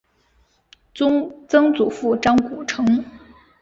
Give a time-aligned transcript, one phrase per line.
[0.95, 3.05] 曾祖父张谷成。